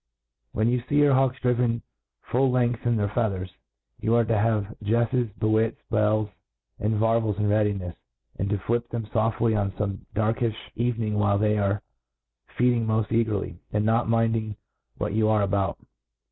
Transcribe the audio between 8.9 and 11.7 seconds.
foftly on fbme daiidfh evening whQe they